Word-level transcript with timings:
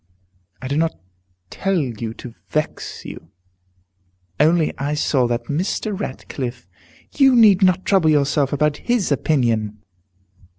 "I 0.63 0.67
do 0.67 0.77
not 0.77 0.95
tell 1.51 1.77
you 1.79 2.11
to 2.15 2.33
vex 2.49 3.05
you, 3.05 3.29
only 4.39 4.73
I 4.79 4.95
saw 4.95 5.27
that 5.27 5.43
Mr. 5.43 5.95
Ratcliffe" 5.95 6.67
"You 7.19 7.35
need 7.35 7.61
not 7.61 7.85
trouble 7.85 8.09
yourself 8.09 8.51
about 8.51 8.77
his 8.77 9.11
opinion." 9.11 9.77